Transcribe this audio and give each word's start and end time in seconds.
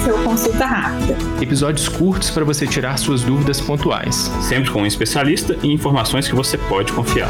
esse 0.00 0.08
é 0.08 0.12
Consulta 0.24 0.64
Rápida. 0.64 1.16
Episódios 1.42 1.86
curtos 1.86 2.30
para 2.30 2.42
você 2.42 2.66
tirar 2.66 2.96
suas 2.96 3.22
dúvidas 3.22 3.60
pontuais. 3.60 4.30
Sempre 4.40 4.70
com 4.70 4.80
um 4.80 4.86
especialista 4.86 5.58
e 5.62 5.70
informações 5.70 6.26
que 6.26 6.34
você 6.34 6.56
pode 6.56 6.90
confiar. 6.92 7.28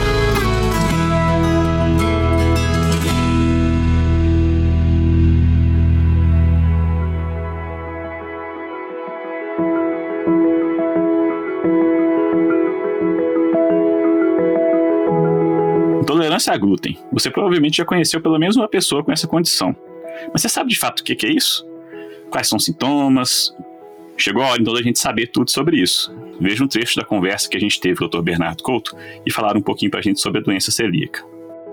Intolerância 16.02 16.52
a 16.52 16.56
glúten. 16.56 16.96
Você 17.12 17.30
provavelmente 17.30 17.78
já 17.78 17.84
conheceu 17.84 18.20
pelo 18.20 18.38
menos 18.38 18.56
uma 18.56 18.68
pessoa 18.68 19.02
com 19.02 19.10
essa 19.10 19.26
condição. 19.26 19.74
Mas 20.32 20.42
você 20.42 20.48
sabe 20.48 20.70
de 20.70 20.78
fato 20.78 21.00
o 21.00 21.04
que 21.04 21.26
é 21.26 21.32
isso? 21.32 21.69
Quais 22.30 22.48
são 22.48 22.56
os 22.56 22.64
sintomas? 22.64 23.54
Chegou 24.16 24.42
a 24.42 24.50
hora 24.50 24.60
então 24.60 24.74
da 24.74 24.82
gente 24.82 24.98
saber 24.98 25.28
tudo 25.28 25.50
sobre 25.50 25.78
isso. 25.78 26.14
Veja 26.40 26.62
um 26.62 26.68
trecho 26.68 26.96
da 26.96 27.04
conversa 27.04 27.48
que 27.48 27.56
a 27.56 27.60
gente 27.60 27.80
teve 27.80 27.96
com 27.96 28.04
o 28.04 28.08
Dr. 28.08 28.22
Bernardo 28.22 28.62
Couto 28.62 28.94
e 29.26 29.32
falar 29.32 29.56
um 29.56 29.62
pouquinho 29.62 29.90
para 29.90 30.00
a 30.00 30.02
gente 30.02 30.20
sobre 30.20 30.40
a 30.40 30.42
doença 30.42 30.70
celíaca. 30.70 31.24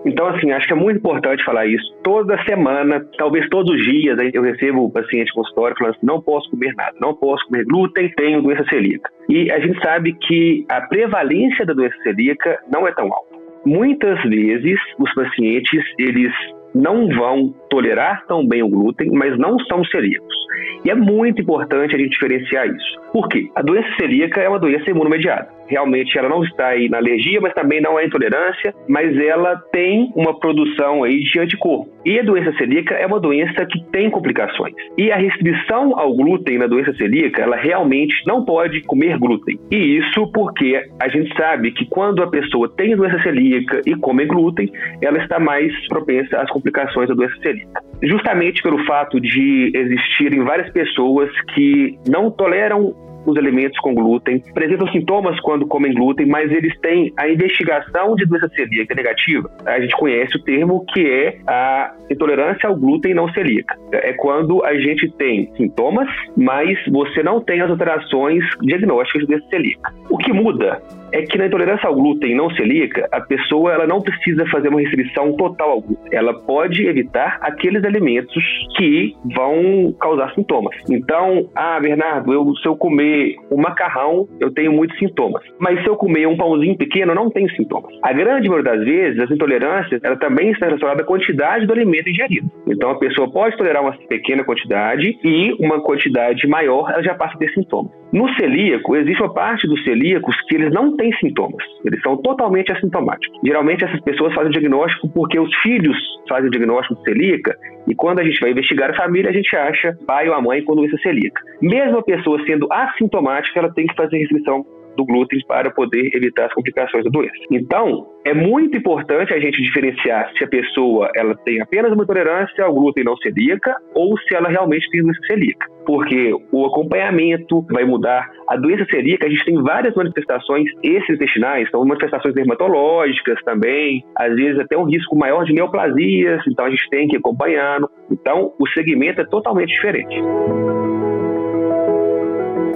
Então, 0.05 0.27
assim, 0.27 0.51
acho 0.51 0.65
que 0.65 0.73
é 0.73 0.75
muito 0.75 0.97
importante 0.97 1.43
falar 1.43 1.65
isso. 1.65 1.83
Toda 2.03 2.41
semana, 2.45 3.05
talvez 3.17 3.47
todos 3.49 3.75
os 3.75 3.83
dias, 3.83 4.17
eu 4.33 4.41
recebo 4.41 4.85
o 4.85 4.91
paciente 4.91 5.33
consultório 5.33 5.75
falando 5.77 5.95
assim: 5.95 6.05
não 6.05 6.21
posso 6.21 6.49
comer 6.49 6.73
nada, 6.75 6.95
não 7.01 7.13
posso 7.13 7.45
comer 7.47 7.65
glúten, 7.65 8.09
tenho 8.15 8.41
doença 8.41 8.63
celíaca. 8.69 9.09
E 9.27 9.51
a 9.51 9.59
gente 9.59 9.77
sabe 9.81 10.13
que 10.13 10.65
a 10.69 10.81
prevalência 10.81 11.65
da 11.65 11.73
doença 11.73 11.97
celíaca 12.03 12.57
não 12.71 12.87
é 12.87 12.93
tão 12.93 13.11
alta. 13.11 13.35
Muitas 13.65 14.21
vezes, 14.23 14.79
os 14.97 15.13
pacientes, 15.13 15.83
eles 15.99 16.31
não 16.73 17.09
vão 17.09 17.53
tolerar 17.69 18.25
tão 18.27 18.47
bem 18.47 18.63
o 18.63 18.69
glúten, 18.69 19.11
mas 19.11 19.37
não 19.37 19.59
são 19.59 19.83
celíacos. 19.85 20.46
E 20.85 20.89
é 20.89 20.95
muito 20.95 21.41
importante 21.41 21.95
a 21.95 21.97
gente 21.97 22.11
diferenciar 22.11 22.67
isso. 22.67 22.97
Por 23.11 23.27
quê? 23.29 23.49
A 23.55 23.61
doença 23.61 23.87
celíaca 23.99 24.41
é 24.41 24.49
uma 24.49 24.59
doença 24.59 24.89
imunomediada. 24.89 25.49
Realmente 25.67 26.17
ela 26.17 26.29
não 26.29 26.43
está 26.43 26.67
aí 26.67 26.87
na 26.89 26.97
alergia, 26.97 27.41
mas 27.41 27.53
também 27.53 27.81
não 27.81 27.99
é 27.99 28.05
intolerância, 28.05 28.73
mas 28.87 29.17
ela 29.17 29.55
tem 29.71 30.11
uma 30.15 30.39
produção 30.39 31.03
aí 31.03 31.19
de 31.19 31.39
anticorpo. 31.39 31.89
E 32.05 32.19
a 32.19 32.23
doença 32.23 32.55
celíaca 32.57 32.95
é 32.95 33.05
uma 33.05 33.19
doença 33.19 33.65
que 33.65 33.83
tem 33.91 34.09
complicações. 34.09 34.73
E 34.97 35.11
a 35.11 35.17
restrição 35.17 35.97
ao 35.99 36.15
glúten 36.15 36.57
na 36.57 36.67
doença 36.67 36.93
celíaca, 36.93 37.41
ela 37.41 37.57
realmente 37.57 38.15
não 38.25 38.45
pode 38.45 38.81
comer 38.83 39.17
glúten. 39.17 39.59
E 39.69 39.97
isso 39.97 40.31
porque 40.31 40.81
a 41.01 41.09
gente 41.09 41.35
sabe 41.35 41.71
que 41.71 41.85
quando 41.85 42.23
a 42.23 42.29
pessoa 42.29 42.71
tem 42.77 42.95
doença 42.95 43.21
celíaca 43.21 43.81
e 43.85 43.95
come 43.95 44.25
glúten, 44.25 44.71
ela 45.01 45.17
está 45.17 45.39
mais 45.39 45.73
propensa 45.87 46.39
às 46.39 46.49
complicações 46.49 47.09
da 47.09 47.15
doença 47.15 47.35
celíaca. 47.41 47.81
Justamente 48.01 48.61
pelo 48.61 48.83
fato 48.85 49.19
de 49.19 49.71
existirem 49.73 50.43
várias 50.43 50.69
pessoas 50.71 51.29
que 51.53 51.97
não 52.07 52.29
toleram 52.29 52.95
os 53.27 53.37
alimentos 53.37 53.77
com 53.79 53.93
glúten, 53.93 54.41
apresentam 54.49 54.87
sintomas 54.87 55.37
quando 55.41 55.67
comem 55.67 55.93
glúten, 55.93 56.25
mas 56.25 56.49
eles 56.49 56.77
têm 56.79 57.13
a 57.17 57.27
investigação 57.27 58.15
de 58.15 58.25
doença 58.25 58.47
celíaca 58.49 58.95
negativa. 58.95 59.51
A 59.65 59.79
gente 59.81 59.95
conhece 59.97 60.37
o 60.37 60.43
termo 60.43 60.85
que 60.93 61.05
é 61.05 61.37
a 61.45 61.93
intolerância 62.09 62.69
ao 62.69 62.75
glúten 62.75 63.13
não 63.13 63.31
celíaca. 63.33 63.77
É 63.91 64.13
quando 64.13 64.63
a 64.63 64.73
gente 64.75 65.11
tem 65.17 65.51
sintomas, 65.57 66.07
mas 66.37 66.79
você 66.87 67.21
não 67.21 67.41
tem 67.41 67.59
as 67.59 67.69
alterações 67.69 68.43
diagnósticas 68.61 69.23
de 69.23 69.27
doença 69.27 69.47
celíaca. 69.49 69.93
O 70.09 70.17
que 70.17 70.31
muda 70.31 70.81
é 71.11 71.21
que 71.23 71.37
na 71.37 71.47
intolerância 71.47 71.87
ao 71.87 71.95
glúten 71.95 72.35
não 72.35 72.49
celíaca, 72.51 73.07
a 73.11 73.21
pessoa 73.21 73.73
ela 73.73 73.87
não 73.87 74.01
precisa 74.01 74.45
fazer 74.47 74.69
uma 74.69 74.79
restrição 74.79 75.33
total 75.33 75.69
ao 75.71 75.81
glúten. 75.81 76.09
Ela 76.11 76.33
pode 76.33 76.85
evitar 76.85 77.37
aqueles 77.41 77.83
alimentos 77.83 78.43
que 78.75 79.15
vão 79.35 79.93
causar 79.99 80.33
sintomas. 80.33 80.75
Então, 80.89 81.49
ah, 81.55 81.79
Bernardo, 81.79 82.33
eu, 82.33 82.55
se 82.55 82.67
eu 82.67 82.75
comer 82.75 83.35
um 83.51 83.57
macarrão, 83.57 84.27
eu 84.39 84.51
tenho 84.51 84.71
muitos 84.71 84.97
sintomas. 84.97 85.43
Mas 85.59 85.81
se 85.81 85.87
eu 85.87 85.95
comer 85.95 86.27
um 86.27 86.37
pãozinho 86.37 86.77
pequeno, 86.77 87.13
não 87.13 87.29
tenho 87.29 87.49
sintomas. 87.55 87.93
A 88.03 88.13
grande 88.13 88.47
maioria 88.49 88.71
das 88.71 88.83
vezes, 88.83 89.19
as 89.19 89.31
intolerâncias, 89.31 90.01
ela 90.03 90.15
também 90.17 90.51
está 90.51 90.65
relacionada 90.65 91.01
à 91.01 91.05
quantidade 91.05 91.65
do 91.65 91.73
alimento 91.73 92.09
ingerido. 92.09 92.49
Então, 92.67 92.91
a 92.91 92.99
pessoa 92.99 93.31
pode 93.31 93.57
tolerar 93.57 93.81
uma 93.81 93.93
pequena 94.07 94.43
quantidade 94.43 95.17
e 95.23 95.53
uma 95.59 95.81
quantidade 95.81 96.47
maior, 96.47 96.91
ela 96.91 97.03
já 97.03 97.15
passa 97.15 97.35
a 97.35 97.37
ter 97.37 97.51
sintomas. 97.53 97.91
No 98.13 98.33
celíaco, 98.35 98.95
existe 98.95 99.21
uma 99.21 99.33
parte 99.33 99.67
dos 99.67 99.83
celíacos 99.83 100.35
que 100.47 100.55
eles 100.55 100.71
não 100.71 100.95
têm 100.95 101.11
sintomas, 101.17 101.63
eles 101.85 102.01
são 102.01 102.15
totalmente 102.17 102.71
assintomáticos. 102.71 103.37
Geralmente 103.43 103.83
essas 103.83 103.99
pessoas 104.01 104.33
fazem 104.33 104.49
o 104.49 104.53
diagnóstico 104.53 105.09
porque 105.09 105.39
os 105.39 105.53
filhos 105.57 105.97
fazem 106.29 106.47
o 106.47 106.51
diagnóstico 106.51 106.95
de 106.95 107.03
celíaca 107.03 107.55
e 107.87 107.95
quando 107.95 108.19
a 108.19 108.23
gente 108.23 108.39
vai 108.39 108.51
investigar 108.51 108.91
a 108.91 108.95
família, 108.95 109.29
a 109.29 109.33
gente 109.33 109.53
acha 109.55 109.97
pai 110.05 110.27
ou 110.29 110.35
a 110.35 110.41
mãe 110.41 110.63
com 110.63 110.75
doença 110.75 110.97
celíaca. 110.97 111.41
Mesmo 111.61 111.97
a 111.97 112.03
pessoa 112.03 112.43
sendo 112.45 112.67
assintomática, 112.71 113.59
ela 113.59 113.73
tem 113.73 113.87
que 113.87 113.95
fazer 113.95 114.17
restrição 114.17 114.65
do 114.97 115.05
glúten 115.05 115.39
para 115.47 115.69
poder 115.69 116.09
evitar 116.13 116.47
as 116.47 116.53
complicações 116.53 117.03
da 117.03 117.09
doença. 117.09 117.37
Então, 117.51 118.07
é 118.25 118.33
muito 118.33 118.75
importante 118.77 119.33
a 119.33 119.39
gente 119.39 119.61
diferenciar 119.61 120.31
se 120.35 120.43
a 120.43 120.47
pessoa 120.47 121.09
ela 121.15 121.35
tem 121.45 121.61
apenas 121.61 121.93
uma 121.93 122.03
intolerância 122.03 122.65
ao 122.65 122.73
glúten 122.73 123.03
não 123.03 123.15
celíaca 123.17 123.75
ou 123.93 124.17
se 124.17 124.35
ela 124.35 124.49
realmente 124.49 124.89
tem 124.89 125.03
doença 125.03 125.21
celíaca. 125.27 125.76
Porque 125.87 126.33
o 126.51 126.65
acompanhamento 126.65 127.65
vai 127.71 127.85
mudar. 127.85 128.29
A 128.49 128.57
doença 128.57 128.85
celíaca, 128.85 129.25
a 129.25 129.29
gente 129.29 129.45
tem 129.45 129.55
várias 129.61 129.95
manifestações 129.95 130.69
extraintestinais, 130.83 131.69
são 131.71 131.85
manifestações 131.85 132.35
dermatológicas 132.35 133.41
também, 133.45 134.03
às 134.17 134.35
vezes 134.35 134.59
até 134.59 134.77
um 134.77 134.83
risco 134.83 135.15
maior 135.17 135.45
de 135.45 135.53
neoplasias, 135.53 136.41
então 136.45 136.65
a 136.65 136.69
gente 136.69 136.89
tem 136.89 137.07
que 137.07 137.15
acompanhando. 137.15 137.89
Então, 138.11 138.51
o 138.59 138.67
segmento 138.67 139.21
é 139.21 139.25
totalmente 139.25 139.69
diferente. 139.69 140.21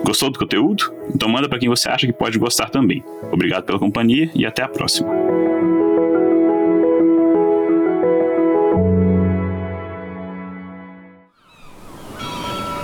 Gostou 0.06 0.32
do 0.32 0.40
conteúdo? 0.40 0.84
Então 1.14 1.30
manda 1.30 1.48
para 1.48 1.60
quem 1.60 1.70
você 1.70 1.90
acha 1.90 2.08
que 2.08 2.14
pode 2.14 2.40
gostar 2.40 2.70
também. 2.70 3.04
Obrigado 3.32 3.66
pela 3.66 3.78
companhia 3.78 4.30
e 4.34 4.46
até 4.46 4.64
a 4.64 4.68
próxima. 4.68 5.10